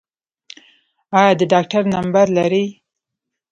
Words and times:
ایا 1.19 1.31
د 1.39 1.41
ډاکټر 1.51 1.83
نمبر 1.95 2.25
لرئ؟ 2.37 2.65